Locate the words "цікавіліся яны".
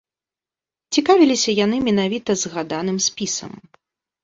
0.97-1.77